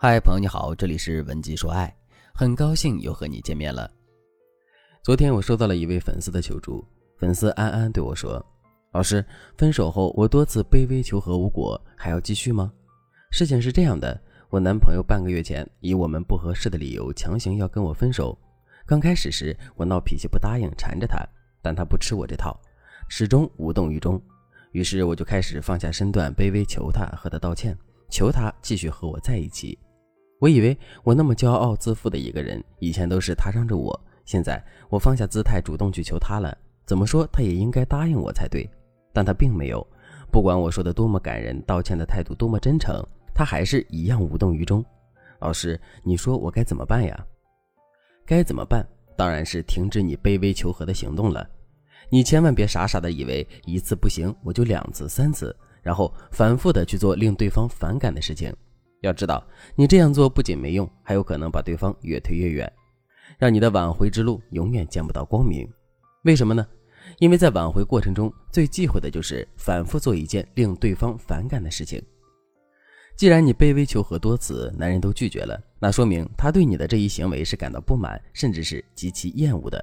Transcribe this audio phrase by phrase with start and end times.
[0.00, 1.92] 嗨，朋友你好，这里是文姬说爱，
[2.32, 3.90] 很高兴又和你见面了。
[5.02, 6.86] 昨天我收到了一位粉丝的求助，
[7.16, 8.40] 粉丝安安对我说
[8.94, 9.24] ：“老师，
[9.56, 12.72] 分手后我多次卑微求和无果，还要继续吗？”
[13.32, 14.16] 事情是这样的，
[14.50, 18.38] 我男朋友半个月前以我们不合适的理由强行要跟我分手。
[18.86, 21.18] 刚开始时我闹脾气不答应，缠着他，
[21.60, 22.56] 但他不吃我这套，
[23.08, 24.22] 始终无动于衷。
[24.70, 27.76] 于是我就开始放下身段，卑微求他，和他道歉，
[28.08, 29.76] 求他继续和我在一起。
[30.38, 36.56] 我以为我那么骄傲自负的一个人，以前都是他让着我，现在我放下姿态，主动去求他了，
[36.86, 38.68] 怎么说他也应该答应我才对。
[39.12, 39.84] 但他并没有，
[40.30, 44.84] 不管我说的多么感人，道歉的态度多么真诚，他还是一样无动于衷。
[45.40, 47.26] 老师，你说我该怎么办呀？
[48.24, 48.86] 该怎么办？
[49.16, 51.44] 当然是停止你卑微求和的行动了。
[52.10, 58.54] 你千万别傻傻的以为一次不行，我就两次、三次，然后反复的去做令对方反感的事情。
[59.00, 59.42] 要知道，
[59.76, 62.70] 你这样做不仅没用，还有可能把对方越推越远，
[63.38, 65.68] 让你的挽回之路永远见不到光明。
[66.24, 66.66] 为什么呢？
[67.18, 72.02] 因为在挽回过程中，最忌讳的就是反复做一件令对方反感的事情。
[73.16, 79.82] 既然你卑微求和多次，男人都拒绝了，那说明他对你的这一行为是感到不满，甚至是极其厌恶的。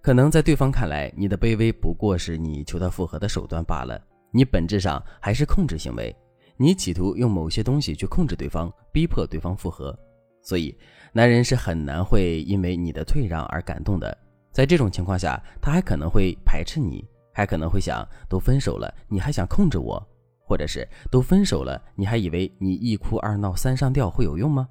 [0.00, 4.00] 可能在对方看来，你的卑微不过是你求他复合的手段罢了，
[4.32, 6.14] 你本质上还是控制行为。
[6.56, 9.96] 你企图用某些东西去控制对方，逼迫对方复合，
[10.42, 10.76] 所以
[11.12, 14.16] 男人是很难会因为你的退让而感动的。
[14.52, 20.00] 在这种情况下，他还可能会排斥你，还可能会想：都分手了，你还想控制我？
[20.46, 24.68] 或者是都分手了，你还以为你一哭二闹三上吊会有用吗？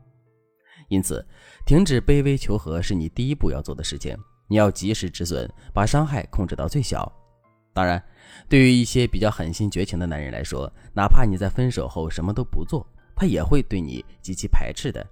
[0.88, 1.26] 因此，
[1.66, 4.16] 停止卑微求和是你第一步要做的事情。
[4.48, 7.12] 你要及时止损，把伤害控制到最小。
[7.74, 8.02] 当然，
[8.50, 15.06] 对于一些比较狠心绝情的男人来说，哪怕你在分手后什么都不做，他也会对你极其排斥的。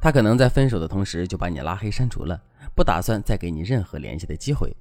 [0.00, 2.40] 他可能在分手的同时就把你拉黑删除了，
[2.74, 4.74] 不打算再给你任何联系的机会。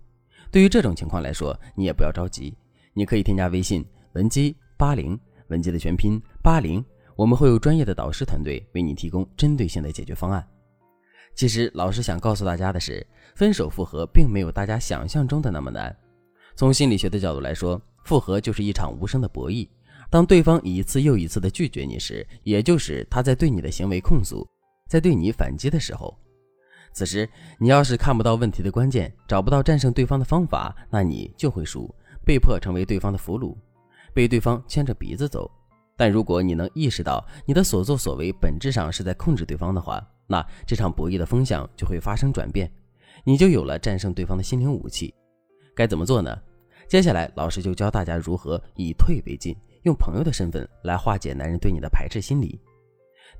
[0.51, 2.55] 对于这种情况来说，你也不要着急，
[2.93, 6.83] 你可以添加微信文姬八零，文姬的全拼八零，
[7.15, 10.47] 我们会有专业的导师团队为你提供针对性的解决方案。
[11.35, 13.05] 其实，老师想告诉大家的是，
[13.35, 15.95] 分手复合并没有大家想象中的那么难。
[16.57, 19.69] 从心理学的角度来说，复合就是一场无声的博弈。
[20.09, 24.43] 当对方一次又一次的拒绝你时，也就是他在对你的行为控诉，
[24.89, 26.17] 在对你反击的时候。
[26.93, 27.29] 此时，
[27.59, 31.93] 你要是看不到问题的关键，找不到战胜对方的方法，那你就会输，
[32.25, 33.55] 被迫成为对方的俘虏，
[34.11, 35.47] 被对方牵着鼻子走。
[35.95, 42.71] 但如果你能意识到你的所作所为本质上是在控制对方的话，那这场博弈的风向就会发生转变，
[43.23, 45.13] 你就有了战胜对方的心灵武器。
[45.75, 46.35] 该怎么做呢？
[46.87, 49.53] 接下来，老师就教大家如何以退为进，
[49.83, 52.57] 用朋友的身份来化解男人对你的排斥心理。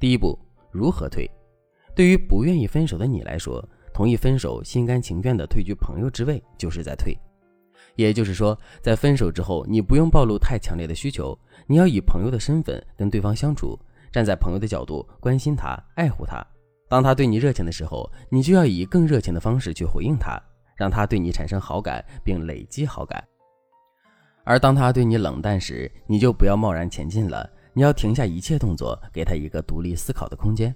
[0.01, 0.37] 第一步，
[0.69, 1.29] 如何退？
[1.95, 7.17] 对于不愿意分手的你来说，同意分手、心甘情愿地退居朋友之位，就是在退。
[7.95, 11.37] 也就是说，在分手之后，你不用暴露太强烈的需求，
[11.67, 13.79] 你要以朋友的身份跟对方相处，
[14.11, 16.45] 站在朋友的角度关心他、爱护他。
[16.89, 20.37] 当他对你热情的时候，你就要以更热情的方式去回应他。
[20.75, 23.25] 让他对你产生好感，并累积好感。
[24.47, 30.73] 而当他对你冷淡时，你就不要贸然前进了，你要停下一切动作，给他一个独立思考的空间。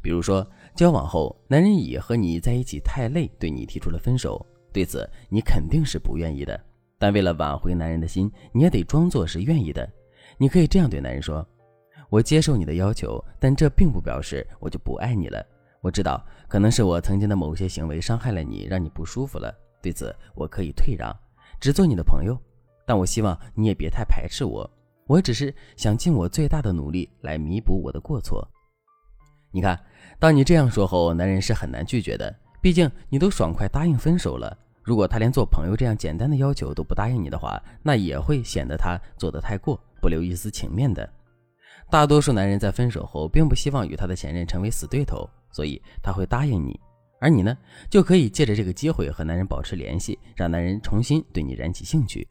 [0.00, 4.46] 比如说，交往后，男人乙和你在一起太累，对你提出了分手。
[4.72, 6.58] 对此，你肯定是不愿意的。
[7.00, 9.90] 但为了挽回男人的心，你也得装作是愿意的。
[10.38, 11.44] 你可以这样对男人说
[12.10, 15.44] ：“我接受你的要求，但这并不表示我就不爱你了。”
[15.82, 19.52] 我知道，可能是我曾经的某些行为伤害了你，让你不舒服了。
[19.82, 21.12] 对此，我可以退让，
[21.58, 22.40] 只做你的朋友。
[22.90, 24.68] 但我希望你也别太排斥我。
[25.06, 28.44] 我只是想尽我最大的努力来弥补我的过错。
[29.52, 29.80] 你看，
[30.18, 32.34] 当你这样说后，男人是很难拒绝的。
[32.60, 34.58] 毕竟你都爽快答应分手了。
[34.82, 41.08] 如果他连做朋友这样简单的要求都不答应你的话，那也会显得他做得太过，不留一丝情面的。
[41.88, 45.30] 大多数男人在分手后，并不希望与他的前任成为死对头。
[45.52, 46.80] 所以他会答应你，
[47.20, 47.56] 而你呢，
[47.88, 52.26] 就可以借着这个机会和男人保持联系，让男人重新对你燃起兴趣。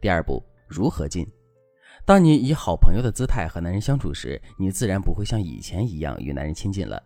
[0.00, 1.26] 第二步，如何进？
[2.04, 7.00] 当你以好朋友的姿态和男人相处时，你自然不会像以前一样与男人亲近了。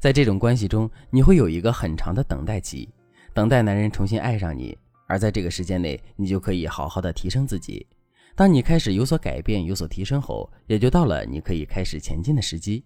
[0.00, 2.88] 在这种关系中，你会有一个很长的等待期，
[3.34, 4.76] 等待男人重新爱上你。
[5.06, 7.86] 而在这个时间内，你就可以好好的提升自己。
[8.34, 12.82] 当你开始有所改变、有所提升后，也就到了你可以开始前进的时机。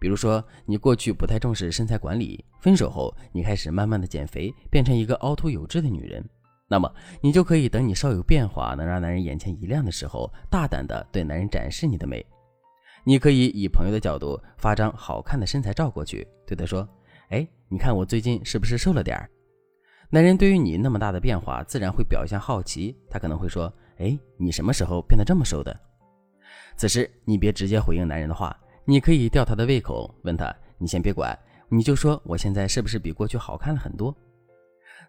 [0.00, 6.28] 比如说，你过去不太重视身材管理，分手后你开始慢慢的减肥，变成一个凹凸有致的女人，
[6.70, 6.88] 那么
[7.20, 12.24] 你就可以等你稍有变化，能让男人眼前一亮的时候，大胆的对男人展示你的美。
[13.02, 16.88] 你可以以朋友的角度发张好看的身材照过去，对他说
[17.30, 19.28] ：“哎，你看我最近是不是瘦了点儿？”
[20.10, 25.76] 男人对于你那么大的变化，自然会表现好奇，他可能会说：“哎，你什么时候变得这么瘦的？”
[26.76, 31.36] 此时你别直接回应男人的话，你可以吊他的胃口，问他：“你先别管，
[31.68, 34.14] 你就说我现在是不是比过去好看了很多？”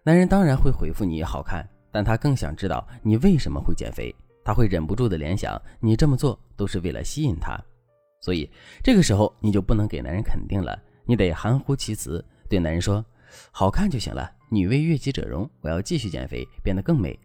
[0.04, 4.12] 男人当然会回复你好看，但他更想知道你为什么会减肥，
[4.44, 7.56] 他会忍不住的联想你这么做都是为了吸引他。
[8.20, 8.50] 所以
[8.82, 13.04] 这个时候你就不能给男人肯定了，你得含糊其辞，对男人说
[13.52, 17.16] ：“好看就行了，女为悦己者容，我要继续减肥，变得更美。”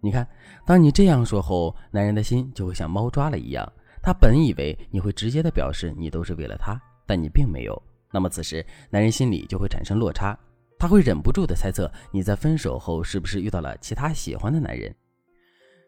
[0.00, 0.24] 你看，
[0.64, 7.82] 当你这样说后，男人的心就会像猫抓了一样，他本以为你会直接的表示你都是为了他，但你并没有。
[8.12, 10.38] 那么此时男人心里就会产生落差，
[10.78, 14.94] 他会忍不住的猜测你在分手后是不是遇到了其他喜欢的男人。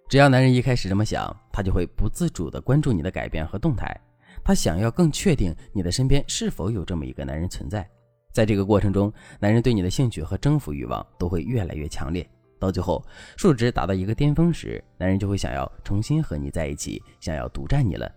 [0.09, 3.95] 只要男人一开始这么想，他就会不自主的关注你的改变和动态。
[4.43, 7.89] 他想要更确定你的身边是否有这么一个男人存在，
[8.33, 12.29] 在这个过程中，男人对你的兴趣和征服欲望都会越来越强烈，
[12.59, 13.05] 到最后
[13.37, 18.11] 数值达到一个巅峰时，男人就会想要重新和你在一起，想要独占你了。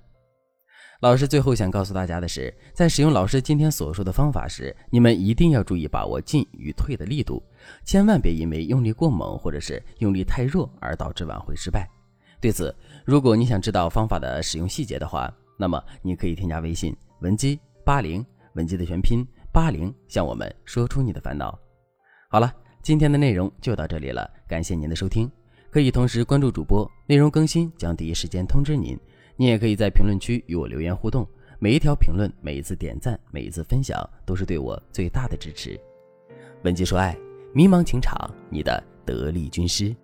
[1.04, 7.44] 老师最后想告诉大家的是，在使用老师今天所说的方法时，你们一定要注意把握进与退的力度，
[7.84, 11.86] 千万别因为用力过猛或者是用力太弱而导致挽回失败。
[12.40, 12.74] 对此，
[13.04, 21.60] 如果你想知道方法的使用细节的话，那么你可以添加微信文姬八零，文姬的全拼八零，向我们说出你的烦恼。
[22.30, 22.50] 好了，
[22.82, 25.30] 今天的内容就到这里了，感谢您的收听。
[25.70, 28.98] 可以同时关注主播，内容更新将第一时间通知您。
[29.36, 31.28] 你也可以在评论区与我留言互动，
[31.60, 35.80] 每一条评论、每一次点赞、每一次分享，都是对我最大的支持。
[36.64, 37.18] 文姬说爱，
[37.54, 38.16] 迷茫情场，
[38.50, 39.96] 你的得力军师。